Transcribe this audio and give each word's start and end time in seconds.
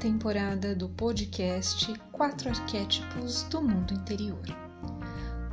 Temporada 0.00 0.76
do 0.76 0.88
podcast 0.90 1.92
Quatro 2.12 2.50
Arquétipos 2.50 3.42
do 3.44 3.60
Mundo 3.60 3.92
Interior. 3.92 4.44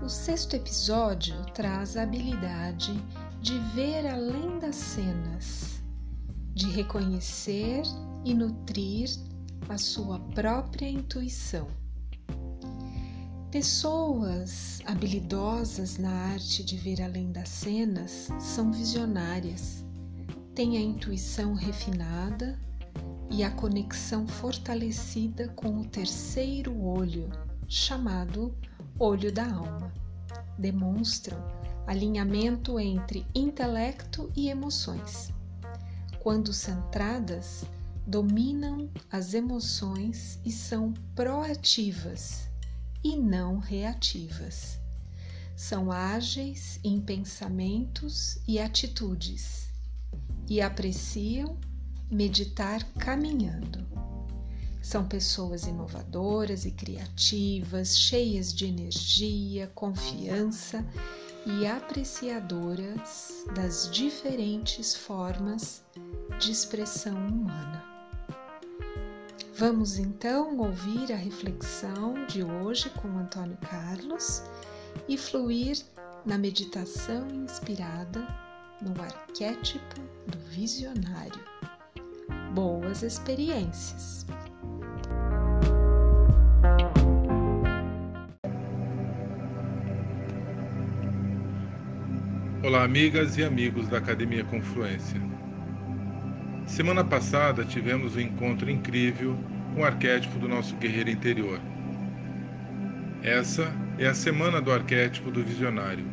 O 0.03 0.07
sexto 0.07 0.55
episódio 0.55 1.35
traz 1.55 1.97
a 1.97 2.03
habilidade 2.03 2.93
de 3.41 3.57
ver 3.73 4.05
além 4.05 4.59
das 4.59 4.75
cenas, 4.75 5.81
de 6.53 6.69
reconhecer 6.69 7.81
e 8.23 8.35
nutrir 8.35 9.09
a 9.67 9.79
sua 9.79 10.19
própria 10.19 10.87
intuição. 10.87 11.67
Pessoas 13.49 14.79
habilidosas 14.85 15.97
na 15.97 16.11
arte 16.11 16.63
de 16.63 16.77
ver 16.77 17.01
além 17.01 17.31
das 17.31 17.49
cenas 17.49 18.29
são 18.39 18.71
visionárias, 18.71 19.83
têm 20.53 20.77
a 20.77 20.81
intuição 20.81 21.55
refinada 21.55 22.59
e 23.29 23.43
a 23.43 23.51
conexão 23.51 24.27
fortalecida 24.27 25.49
com 25.49 25.79
o 25.79 25.85
terceiro 25.85 26.81
olho, 26.81 27.29
chamado 27.67 28.55
olho 28.99 29.31
da 29.31 29.45
alma. 29.45 29.93
Demonstram 30.57 31.37
alinhamento 31.85 32.79
entre 32.79 33.25
intelecto 33.33 34.31
e 34.35 34.49
emoções. 34.49 35.31
Quando 36.19 36.53
centradas, 36.53 37.65
dominam 38.07 38.89
as 39.11 39.33
emoções 39.33 40.39
e 40.45 40.51
são 40.51 40.93
proativas 41.15 42.49
e 43.03 43.15
não 43.15 43.57
reativas. 43.59 44.79
São 45.55 45.91
ágeis 45.91 46.79
em 46.83 46.99
pensamentos 46.99 48.39
e 48.47 48.59
atitudes 48.59 49.69
e 50.47 50.61
apreciam 50.61 51.57
meditar 52.09 52.83
caminhando. 52.99 53.85
São 54.81 55.07
pessoas 55.07 55.63
inovadoras 55.63 56.65
e 56.65 56.71
criativas, 56.71 57.97
cheias 57.97 58.53
de 58.53 58.67
energia, 58.67 59.71
confiança 59.73 60.85
e 61.45 61.65
apreciadoras 61.65 63.45
das 63.55 63.89
diferentes 63.91 64.95
formas 64.95 65.83
de 66.39 66.51
expressão 66.51 67.15
humana. 67.15 67.83
Vamos 69.57 69.97
então 69.97 70.57
ouvir 70.59 71.13
a 71.13 71.15
reflexão 71.15 72.25
de 72.27 72.43
hoje 72.43 72.89
com 73.01 73.07
Antônio 73.17 73.57
Carlos 73.57 74.43
e 75.07 75.17
fluir 75.17 75.77
na 76.25 76.37
meditação 76.37 77.27
inspirada 77.29 78.19
no 78.81 79.01
arquétipo 79.01 80.01
do 80.27 80.37
visionário. 80.49 81.54
Boas 82.53 83.03
experiências! 83.03 84.25
Olá, 92.63 92.83
amigas 92.83 93.37
e 93.37 93.43
amigos 93.43 93.87
da 93.87 93.99
Academia 93.99 94.43
Confluência. 94.43 95.21
Semana 96.65 97.03
passada 97.03 97.63
tivemos 97.63 98.15
um 98.15 98.21
encontro 98.21 98.69
incrível 98.69 99.37
com 99.73 99.81
o 99.81 99.85
arquétipo 99.85 100.39
do 100.39 100.47
nosso 100.47 100.75
guerreiro 100.77 101.11
interior. 101.11 101.59
Essa 103.21 103.71
é 103.99 104.07
a 104.07 104.13
semana 104.13 104.61
do 104.61 104.71
arquétipo 104.71 105.29
do 105.29 105.43
visionário. 105.43 106.05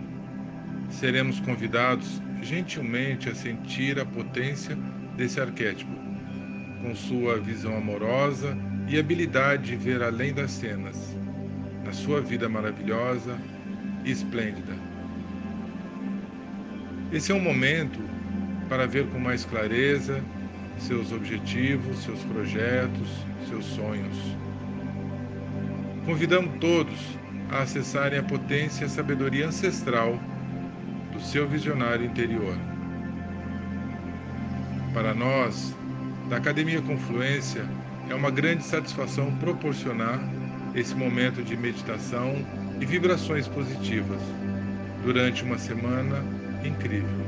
Seremos 0.91 1.41
convidados 1.41 2.21
gentilmente 2.43 3.28
a 3.28 3.34
sentir 3.34 3.99
a 3.99 4.05
potência 4.05 4.77
desse 5.17 5.41
arquétipo, 5.41 5.93
com 6.82 6.94
sua 6.94 7.38
visão 7.38 7.76
amorosa 7.76 8.59
e 8.88 8.98
habilidade 8.98 9.70
de 9.70 9.76
ver 9.76 10.03
além 10.03 10.34
das 10.34 10.50
cenas, 10.50 11.16
na 11.84 11.93
sua 11.93 12.20
vida 12.20 12.48
maravilhosa 12.48 13.38
e 14.04 14.10
esplêndida. 14.10 14.72
Esse 17.12 17.31
é 17.31 17.34
um 17.34 17.41
momento 17.41 18.00
para 18.69 18.87
ver 18.87 19.06
com 19.06 19.19
mais 19.19 19.44
clareza 19.44 20.21
seus 20.78 21.12
objetivos, 21.12 21.98
seus 21.98 22.22
projetos, 22.25 23.09
seus 23.48 23.65
sonhos. 23.65 24.16
Convidamos 26.04 26.59
todos 26.59 26.98
a 27.50 27.62
acessarem 27.62 28.19
a 28.19 28.22
potência 28.22 28.84
e 28.84 28.87
a 28.87 28.91
sabedoria 28.91 29.47
ancestral 29.47 30.19
do 31.12 31.21
seu 31.21 31.47
visionário 31.47 32.06
interior. 32.06 32.56
Para 34.92 35.15
nós, 35.15 35.75
da 36.32 36.38
Academia 36.38 36.81
Confluência, 36.81 37.62
é 38.09 38.15
uma 38.15 38.31
grande 38.31 38.65
satisfação 38.65 39.37
proporcionar 39.37 40.19
esse 40.75 40.94
momento 40.94 41.43
de 41.43 41.54
meditação 41.59 42.43
e 42.81 42.87
vibrações 42.87 43.47
positivas 43.47 44.19
durante 45.04 45.44
uma 45.44 45.59
semana 45.59 46.25
incrível. 46.65 47.21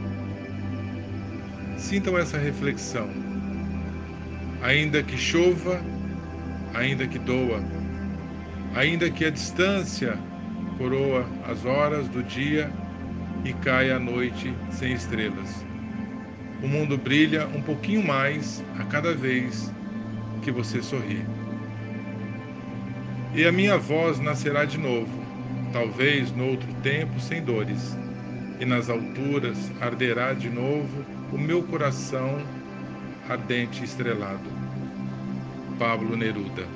Sintam 1.77 2.17
essa 2.17 2.39
reflexão. 2.39 3.11
Ainda 4.63 5.03
que 5.03 5.19
chova, 5.19 5.79
ainda 6.73 7.07
que 7.07 7.19
doa, 7.19 7.63
ainda 8.75 9.11
que 9.11 9.27
a 9.27 9.31
distância 9.31 10.19
coroa 10.79 11.27
as 11.47 11.67
horas 11.67 12.09
do 12.09 12.23
dia 12.23 12.73
e 13.45 13.53
caia 13.53 13.97
a 13.97 14.01
noite 14.01 14.57
sem 14.71 14.95
estrelas. 14.95 15.74
O 16.65 16.67
mundo 16.67 16.97
brilha 16.97 17.47
um 17.49 17.61
pouquinho 17.61 18.03
mais 18.03 18.65
a 18.79 18.85
cada 18.85 19.13
vez 19.13 19.71
que 20.41 20.51
você 20.51 20.83
sorri. 20.83 21.23
E 23.35 23.45
a 23.45 23.53
minha 23.53 23.77
voz 23.77 24.19
nascerá 24.19 24.65
de 24.65 24.79
novo, 24.79 25.13
talvez 25.75 26.33
no 26.33 26.47
outro 26.47 26.73
tempo 26.83 27.21
sem 27.21 27.43
dores 27.45 27.95
e 28.59 28.65
nas 28.65 28.89
alturas 28.89 29.71
arderá 29.79 30.33
de 30.33 30.49
novo 30.49 31.05
o 31.31 31.37
meu 31.37 31.63
coração 31.65 32.43
ardente 33.29 33.85
estrelado. 33.85 34.51
Pablo 35.79 36.17
Neruda. 36.17 36.67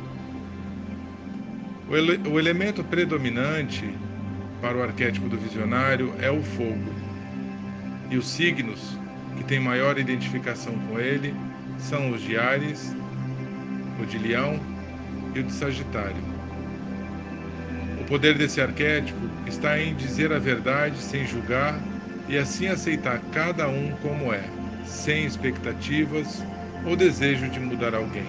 O, 1.88 1.96
ele 1.96 2.28
o 2.28 2.38
elemento 2.38 2.84
predominante 2.84 3.88
para 4.60 4.76
o 4.76 4.82
arquétipo 4.82 5.30
do 5.30 5.38
visionário 5.38 6.12
é 6.20 6.30
o 6.30 6.42
fogo. 6.42 6.92
E 8.10 8.18
os 8.18 8.28
signos 8.28 8.98
que 9.38 9.44
têm 9.44 9.58
maior 9.60 9.98
identificação 9.98 10.74
com 10.88 11.00
ele 11.00 11.34
são 11.78 12.10
os 12.10 12.20
de 12.20 12.36
Ares, 12.36 12.94
o 14.00 14.04
de 14.04 14.18
Leão 14.18 14.60
e 15.34 15.40
o 15.40 15.42
de 15.42 15.52
Sagitário 15.52 16.38
poder 18.08 18.38
desse 18.38 18.58
arquétipo 18.58 19.20
está 19.46 19.78
em 19.78 19.94
dizer 19.94 20.32
a 20.32 20.38
verdade 20.38 20.96
sem 20.96 21.26
julgar 21.26 21.78
e 22.26 22.38
assim 22.38 22.66
aceitar 22.66 23.20
cada 23.32 23.68
um 23.68 23.92
como 24.00 24.32
é, 24.32 24.42
sem 24.84 25.26
expectativas 25.26 26.42
ou 26.86 26.96
desejo 26.96 27.48
de 27.50 27.60
mudar 27.60 27.94
alguém. 27.94 28.26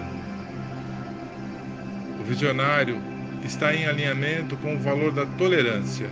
O 2.20 2.24
visionário 2.24 3.00
está 3.42 3.74
em 3.74 3.86
alinhamento 3.86 4.54
com 4.58 4.74
o 4.74 4.78
valor 4.78 5.12
da 5.12 5.24
tolerância 5.24 6.10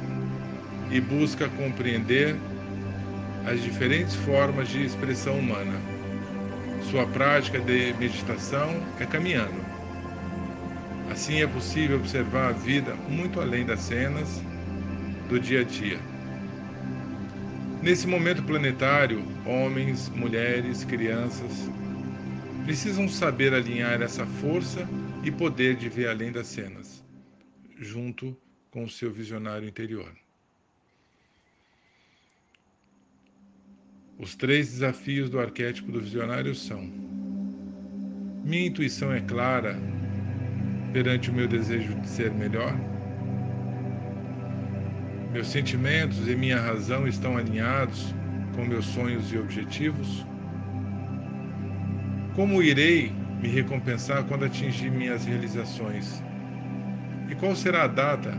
e 0.90 0.98
busca 0.98 1.46
compreender 1.50 2.36
as 3.48 3.62
diferentes 3.62 4.14
formas 4.14 4.68
de 4.68 4.84
expressão 4.84 5.38
humana. 5.38 5.74
Sua 6.90 7.06
prática 7.06 7.58
de 7.58 7.92
meditação 7.94 8.68
é 9.00 9.06
caminhando 9.06 9.78
Assim 11.10 11.40
é 11.40 11.46
possível 11.46 11.96
observar 11.96 12.50
a 12.50 12.52
vida 12.52 12.94
muito 13.08 13.40
além 13.40 13.64
das 13.64 13.80
cenas 13.80 14.42
do 15.28 15.40
dia 15.40 15.62
a 15.62 15.64
dia. 15.64 15.98
Nesse 17.82 18.06
momento 18.06 18.42
planetário, 18.42 19.24
homens, 19.46 20.08
mulheres, 20.10 20.84
crianças 20.84 21.70
precisam 22.64 23.08
saber 23.08 23.54
alinhar 23.54 24.02
essa 24.02 24.26
força 24.26 24.86
e 25.24 25.30
poder 25.30 25.76
de 25.76 25.88
ver 25.88 26.08
além 26.08 26.30
das 26.30 26.46
cenas, 26.46 27.02
junto 27.78 28.36
com 28.70 28.84
o 28.84 28.90
seu 28.90 29.10
visionário 29.10 29.66
interior. 29.66 30.12
Os 34.18 34.34
três 34.34 34.72
desafios 34.72 35.30
do 35.30 35.38
arquétipo 35.38 35.92
do 35.92 36.00
visionário 36.00 36.52
são: 36.52 36.90
minha 38.44 38.66
intuição 38.66 39.12
é 39.12 39.20
clara 39.20 39.78
perante 40.92 41.30
o 41.30 41.32
meu 41.32 41.46
desejo 41.46 41.94
de 42.00 42.08
ser 42.08 42.32
melhor? 42.32 42.74
Meus 45.32 45.46
sentimentos 45.46 46.26
e 46.26 46.34
minha 46.34 46.60
razão 46.60 47.06
estão 47.06 47.36
alinhados 47.36 48.12
com 48.56 48.64
meus 48.64 48.86
sonhos 48.86 49.32
e 49.32 49.38
objetivos? 49.38 50.26
Como 52.34 52.60
irei 52.60 53.12
me 53.40 53.46
recompensar 53.46 54.24
quando 54.24 54.46
atingir 54.46 54.90
minhas 54.90 55.26
realizações? 55.26 56.24
E 57.30 57.36
qual 57.36 57.54
será 57.54 57.84
a 57.84 57.88
data 57.88 58.34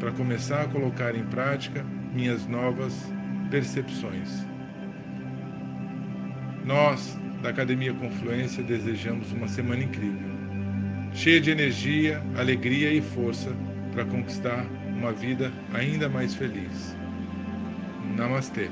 para 0.00 0.10
começar 0.10 0.62
a 0.62 0.68
colocar 0.68 1.14
em 1.14 1.24
prática 1.26 1.84
minhas 2.12 2.44
novas 2.48 2.92
percepções? 3.52 4.51
Nós, 6.64 7.18
da 7.42 7.50
Academia 7.50 7.92
Confluência 7.92 8.62
desejamos 8.62 9.32
uma 9.32 9.48
semana 9.48 9.82
incrível, 9.82 10.30
cheia 11.12 11.40
de 11.40 11.50
energia, 11.50 12.22
alegria 12.36 12.92
e 12.92 13.00
força 13.00 13.52
para 13.92 14.04
conquistar 14.04 14.64
uma 14.96 15.12
vida 15.12 15.52
ainda 15.74 16.08
mais 16.08 16.34
feliz. 16.34 16.96
Namastê. 18.16 18.70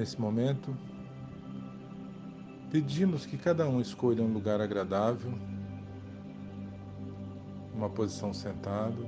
Nesse 0.00 0.18
momento, 0.18 0.74
pedimos 2.70 3.26
que 3.26 3.36
cada 3.36 3.68
um 3.68 3.82
escolha 3.82 4.22
um 4.22 4.32
lugar 4.32 4.58
agradável, 4.58 5.30
uma 7.74 7.90
posição 7.90 8.32
sentado 8.32 9.06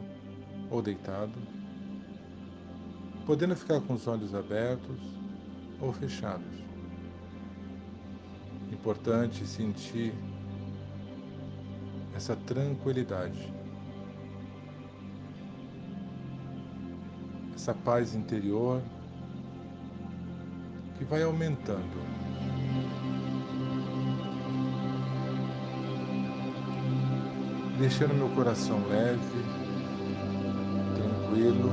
ou 0.70 0.82
deitado, 0.82 1.32
podendo 3.24 3.56
ficar 3.56 3.80
com 3.80 3.94
os 3.94 4.06
olhos 4.06 4.34
abertos 4.34 5.00
ou 5.80 5.94
fechados. 5.94 6.62
Importante 8.70 9.46
sentir 9.46 10.12
essa 12.14 12.36
tranquilidade, 12.36 13.50
essa 17.54 17.72
paz 17.72 18.14
interior 18.14 18.82
que 21.02 21.10
vai 21.10 21.22
aumentando. 21.22 22.00
Deixando 27.78 28.14
meu 28.14 28.28
coração 28.28 28.80
leve, 28.88 29.20
tranquilo. 30.94 31.72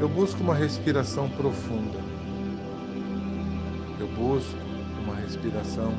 Eu 0.00 0.08
busco 0.08 0.42
uma 0.42 0.54
respiração 0.54 1.28
profunda. 1.28 1.98
Eu 4.00 4.08
busco 4.08 4.56
uma 5.02 5.14
respiração 5.16 5.92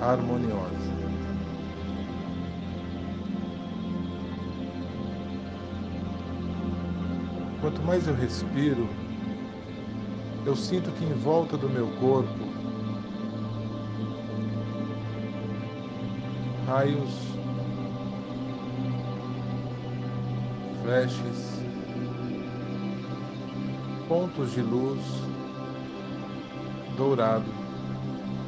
harmoniosa. 0.00 0.92
Quanto 7.60 7.80
mais 7.82 8.06
eu 8.08 8.14
respiro, 8.14 8.88
eu 10.44 10.56
sinto 10.56 10.90
que 10.92 11.04
em 11.04 11.14
volta 11.14 11.56
do 11.56 11.68
meu 11.68 11.88
corpo 11.92 12.52
raios, 16.66 17.38
flashes, 20.82 21.66
pontos 24.08 24.52
de 24.52 24.62
luz 24.62 25.00
dourado 26.96 27.54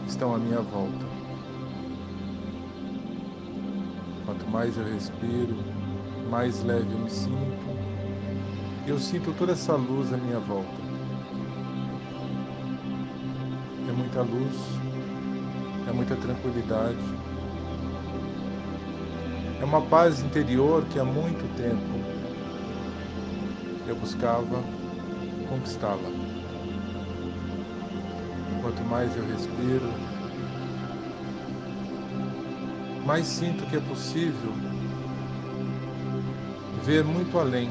estão 0.06 0.34
à 0.34 0.38
minha 0.38 0.60
volta. 0.62 1.06
Quanto 4.24 4.46
mais 4.48 4.76
eu 4.76 4.84
respiro, 4.84 5.64
mais 6.30 6.62
leve 6.62 6.92
eu 6.92 6.98
me 6.98 7.10
sinto. 7.10 7.54
Eu 8.86 8.98
sinto 8.98 9.32
toda 9.34 9.52
essa 9.52 9.76
luz 9.76 10.12
à 10.12 10.16
minha 10.16 10.40
volta. 10.40 10.83
Muita 14.14 14.22
luz, 14.22 14.56
é 15.88 15.92
muita 15.92 16.14
tranquilidade. 16.14 16.98
É 19.60 19.64
uma 19.64 19.82
paz 19.82 20.20
interior 20.20 20.84
que 20.84 21.00
há 21.00 21.04
muito 21.04 21.44
tempo 21.56 21.82
eu 23.88 23.96
buscava, 23.96 24.62
conquistava. 25.48 26.02
Quanto 28.62 28.84
mais 28.84 29.16
eu 29.16 29.26
respiro, 29.26 29.92
mais 33.04 33.26
sinto 33.26 33.66
que 33.66 33.76
é 33.76 33.80
possível 33.80 34.52
ver 36.84 37.02
muito 37.02 37.36
além 37.36 37.68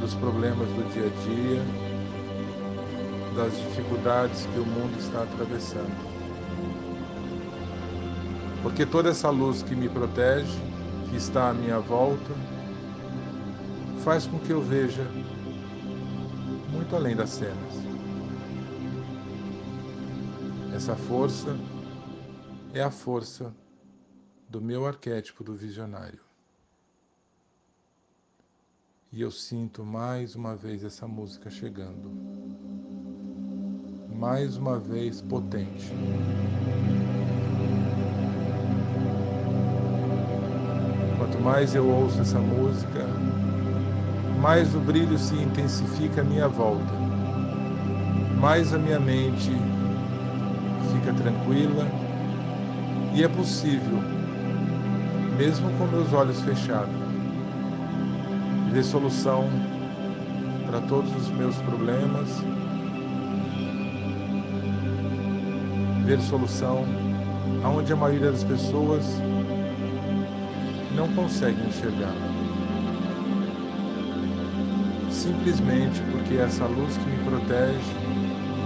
dos 0.00 0.12
problemas 0.14 0.68
do 0.68 0.92
dia 0.92 1.06
a 1.06 1.24
dia 1.24 1.93
das 3.34 3.52
dificuldades 3.56 4.46
que 4.46 4.58
o 4.58 4.64
mundo 4.64 4.98
está 4.98 5.22
atravessando. 5.22 6.14
Porque 8.62 8.86
toda 8.86 9.10
essa 9.10 9.28
luz 9.28 9.62
que 9.62 9.74
me 9.74 9.88
protege, 9.88 10.58
que 11.10 11.16
está 11.16 11.50
à 11.50 11.54
minha 11.54 11.80
volta, 11.80 12.32
faz 14.04 14.26
com 14.26 14.38
que 14.38 14.50
eu 14.50 14.62
veja 14.62 15.04
muito 16.70 16.94
além 16.94 17.16
das 17.16 17.30
cenas. 17.30 17.74
Essa 20.74 20.96
força 20.96 21.56
é 22.72 22.82
a 22.82 22.90
força 22.90 23.54
do 24.48 24.60
meu 24.60 24.86
arquétipo 24.86 25.44
do 25.44 25.54
visionário. 25.54 26.20
E 29.12 29.20
eu 29.20 29.30
sinto 29.30 29.84
mais 29.84 30.34
uma 30.34 30.56
vez 30.56 30.82
essa 30.82 31.06
música 31.06 31.48
chegando 31.48 32.43
mais 34.18 34.56
uma 34.56 34.78
vez 34.78 35.20
potente. 35.20 35.92
Quanto 41.18 41.40
mais 41.42 41.74
eu 41.74 41.86
ouço 41.86 42.20
essa 42.20 42.38
música, 42.38 43.06
mais 44.40 44.74
o 44.74 44.78
brilho 44.78 45.18
se 45.18 45.34
intensifica 45.34 46.20
à 46.20 46.24
minha 46.24 46.48
volta, 46.48 46.92
mais 48.40 48.72
a 48.72 48.78
minha 48.78 49.00
mente 49.00 49.50
fica 50.92 51.12
tranquila 51.12 51.86
e 53.14 53.24
é 53.24 53.28
possível, 53.28 53.98
mesmo 55.36 55.70
com 55.76 55.86
meus 55.86 56.12
olhos 56.12 56.40
fechados, 56.42 56.94
ver 58.72 58.84
solução 58.84 59.48
para 60.66 60.80
todos 60.82 61.14
os 61.16 61.30
meus 61.30 61.56
problemas 61.58 62.28
ver 66.04 66.20
solução 66.20 66.84
aonde 67.62 67.92
a 67.92 67.96
maioria 67.96 68.30
das 68.30 68.44
pessoas 68.44 69.04
não 70.94 71.08
consegue 71.14 71.60
enxergar. 71.66 72.14
Simplesmente 75.10 76.02
porque 76.12 76.34
essa 76.34 76.66
luz 76.66 76.96
que 76.98 77.06
me 77.06 77.24
protege 77.24 77.80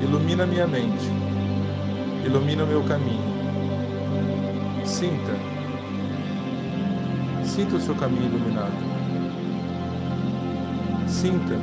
ilumina 0.02 0.47
minha 0.47 0.66
mente, 0.66 1.07
ilumina 2.26 2.64
o 2.64 2.66
meu 2.66 2.83
caminho. 2.85 3.38
Sinta. 4.85 5.33
Sinta 7.45 7.76
o 7.76 7.80
seu 7.80 7.95
caminho 7.95 8.26
iluminado. 8.26 8.73
Sinta 11.07 11.54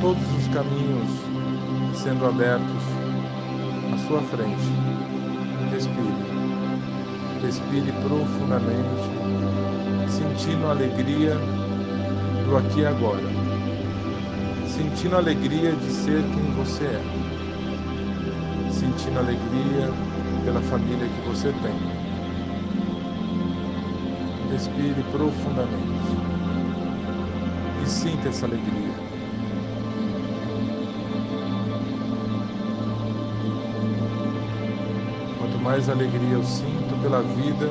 todos 0.00 0.22
os 0.38 0.48
caminhos 0.48 1.10
sendo 1.94 2.26
abertos 2.26 2.93
à 3.94 3.98
sua 3.98 4.20
frente. 4.22 4.72
Respire. 5.70 6.24
Respire 7.42 7.92
profundamente, 8.02 9.04
sentindo 10.08 10.66
a 10.66 10.70
alegria 10.70 11.34
do 12.46 12.56
aqui 12.56 12.80
e 12.80 12.86
agora. 12.86 13.22
Sentindo 14.66 15.14
a 15.14 15.18
alegria 15.18 15.72
de 15.72 15.90
ser 15.92 16.22
quem 16.22 16.50
você 16.56 16.84
é. 16.84 17.02
Sentindo 18.70 19.18
a 19.18 19.22
alegria 19.22 19.92
pela 20.44 20.60
família 20.62 21.06
que 21.06 21.28
você 21.28 21.52
tem. 21.62 21.74
Respire 24.50 25.04
profundamente 25.12 26.34
e 27.82 27.88
sinta 27.88 28.28
essa 28.28 28.46
alegria. 28.46 28.83
Mais 35.64 35.88
alegria 35.88 36.34
eu 36.34 36.44
sinto 36.44 36.94
pela 37.00 37.22
vida, 37.22 37.70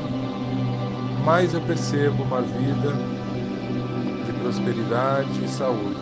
mais 1.23 1.53
eu 1.53 1.62
percebo 1.62 2.23
uma 2.23 2.41
vida 2.41 2.91
de 4.25 4.33
prosperidade 4.41 5.45
e 5.45 5.47
saúde. 5.47 6.01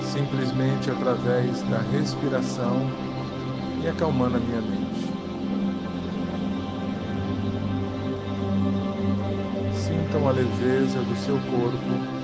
Simplesmente 0.00 0.92
através 0.92 1.60
da 1.62 1.78
respiração 1.92 2.88
e 3.82 3.88
acalmando 3.88 4.36
a 4.36 4.40
minha 4.40 4.60
mente. 4.60 5.08
Sintam 9.74 10.28
a 10.28 10.30
leveza 10.30 11.00
do 11.00 11.16
seu 11.16 11.36
corpo 11.50 12.18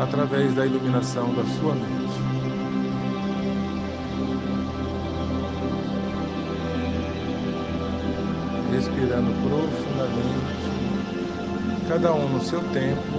através 0.00 0.54
da 0.54 0.64
iluminação 0.64 1.34
da 1.34 1.44
sua 1.44 1.74
mente. 1.74 2.09
Respirando 8.70 9.32
profundamente, 9.42 10.60
cada 11.88 12.12
um 12.14 12.28
no 12.28 12.40
seu 12.40 12.60
tempo, 12.72 13.18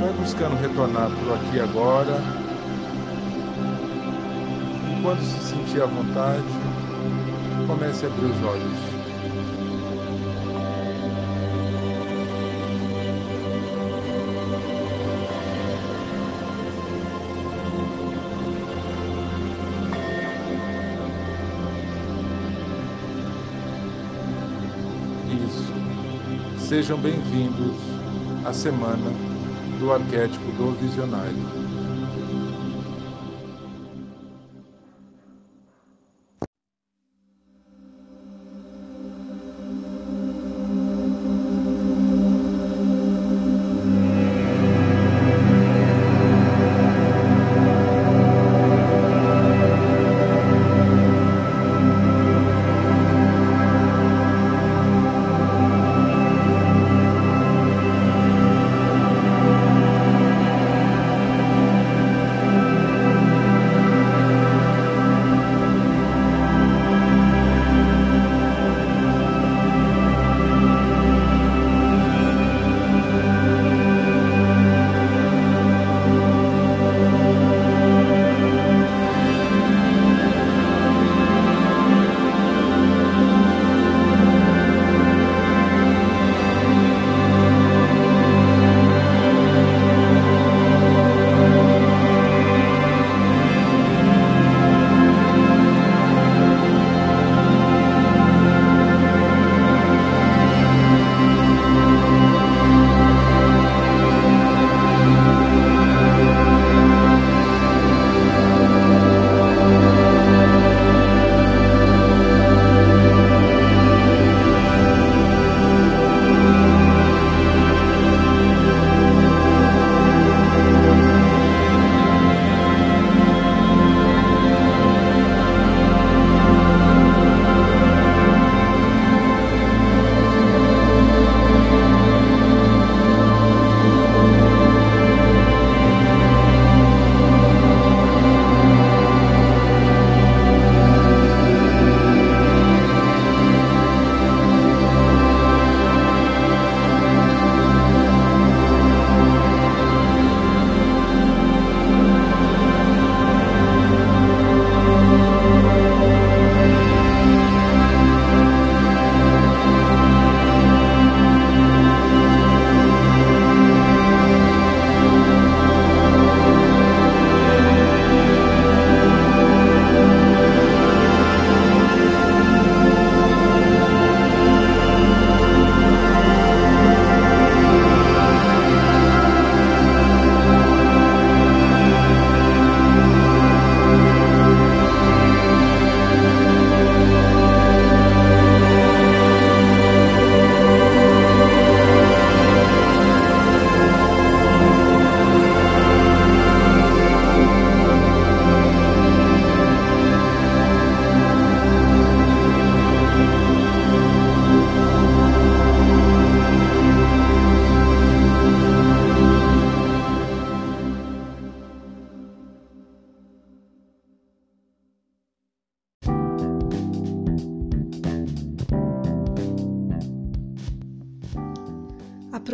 vai 0.00 0.12
buscando 0.12 0.60
retornar 0.60 1.10
para 1.10 1.28
o 1.28 1.34
aqui 1.34 1.56
e 1.56 1.60
agora 1.60 2.46
quando 5.06 5.20
se 5.20 5.38
sentir 5.38 5.80
à 5.80 5.86
vontade, 5.86 6.42
comece 7.68 8.06
a 8.06 8.08
abrir 8.08 8.24
os 8.24 8.42
olhos. 8.42 8.95
Sejam 26.68 26.98
bem-vindos 26.98 27.76
à 28.44 28.52
semana 28.52 29.12
do 29.78 29.92
arquétipo 29.92 30.50
do 30.50 30.72
visionário. 30.72 31.65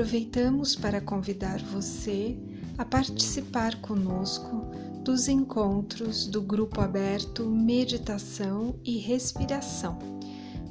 Aproveitamos 0.03 0.75
para 0.75 1.01
convidar 1.01 1.61
você 1.63 2.37
a 2.77 2.85
participar 2.85 3.81
conosco 3.81 4.69
dos 5.05 5.29
encontros 5.29 6.27
do 6.27 6.43
Grupo 6.43 6.81
Aberto 6.81 7.49
Meditação 7.49 8.75
e 8.85 8.99
Respiração, 8.99 10.01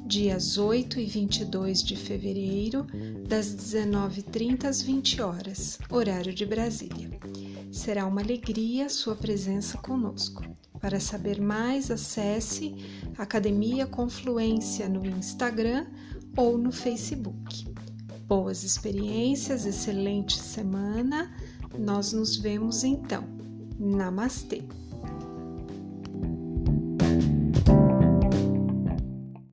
dias 0.04 0.58
8 0.58 1.00
e 1.00 1.06
22 1.06 1.82
de 1.82 1.96
fevereiro, 1.96 2.86
das 3.26 3.56
19h30 3.56 4.66
às 4.66 4.82
20 4.82 5.22
horas, 5.22 5.78
horário 5.88 6.34
de 6.34 6.44
Brasília. 6.44 7.18
Será 7.70 8.04
uma 8.04 8.20
alegria 8.20 8.90
sua 8.90 9.16
presença 9.16 9.78
conosco. 9.78 10.44
Para 10.78 11.00
saber 11.00 11.40
mais, 11.40 11.90
acesse 11.90 12.74
Academia 13.16 13.86
Confluência 13.86 14.90
no 14.90 15.06
Instagram 15.06 15.86
ou 16.36 16.58
no 16.58 16.70
Facebook. 16.70 17.71
Boas 18.26 18.62
experiências, 18.62 19.66
excelente 19.66 20.38
semana. 20.40 21.30
Nós 21.78 22.12
nos 22.12 22.36
vemos 22.36 22.84
então. 22.84 23.24
Namastê! 23.78 24.62